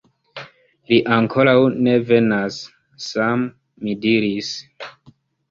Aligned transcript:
Li 0.91 0.95
ankoraŭ 1.17 1.53
ne 1.89 1.93
venas, 2.07 2.57
Sam, 3.09 3.45
mi 3.85 3.95
diris. 4.09 4.53